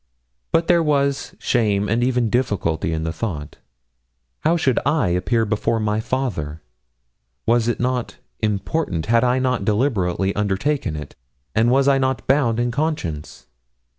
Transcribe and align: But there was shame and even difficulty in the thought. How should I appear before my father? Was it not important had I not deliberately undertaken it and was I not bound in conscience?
But 0.51 0.65
there 0.65 0.81
was 0.81 1.35
shame 1.37 1.87
and 1.87 2.03
even 2.03 2.31
difficulty 2.31 2.91
in 2.91 3.03
the 3.03 3.13
thought. 3.13 3.57
How 4.39 4.57
should 4.57 4.79
I 4.83 5.09
appear 5.09 5.45
before 5.45 5.79
my 5.79 5.99
father? 5.99 6.59
Was 7.45 7.67
it 7.67 7.79
not 7.79 8.17
important 8.39 9.05
had 9.05 9.23
I 9.23 9.37
not 9.37 9.63
deliberately 9.63 10.35
undertaken 10.35 10.95
it 10.95 11.15
and 11.53 11.69
was 11.69 11.87
I 11.87 11.99
not 11.99 12.25
bound 12.25 12.59
in 12.59 12.71
conscience? 12.71 13.45